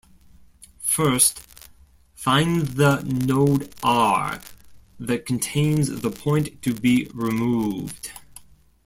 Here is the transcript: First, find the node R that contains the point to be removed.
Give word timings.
First, 0.79 1.41
find 2.15 2.63
the 2.69 3.03
node 3.03 3.71
R 3.83 4.41
that 4.99 5.27
contains 5.27 6.01
the 6.01 6.09
point 6.09 6.59
to 6.63 6.73
be 6.73 7.07
removed. 7.13 8.11